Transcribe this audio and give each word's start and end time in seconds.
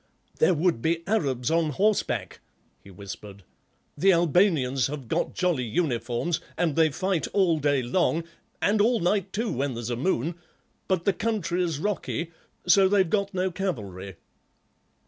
"There 0.39 0.55
would 0.55 0.81
be 0.81 1.05
Arabs 1.05 1.51
on 1.51 1.69
horseback," 1.69 2.39
he 2.83 2.89
whispered; 2.89 3.43
"the 3.95 4.11
Albanians 4.11 4.87
have 4.87 5.07
got 5.07 5.35
jolly 5.35 5.65
uniforms, 5.65 6.39
and 6.57 6.75
they 6.75 6.89
fight 6.89 7.27
all 7.33 7.59
day 7.59 7.83
long, 7.83 8.23
and 8.63 8.81
all 8.81 8.99
night, 8.99 9.31
too, 9.31 9.51
when 9.53 9.75
there's 9.75 9.91
a 9.91 9.95
moon, 9.95 10.33
but 10.87 11.05
the 11.05 11.13
country's 11.13 11.77
rocky, 11.77 12.31
so 12.67 12.87
they've 12.87 13.11
got 13.11 13.35
no 13.35 13.51
cavalry." 13.51 14.15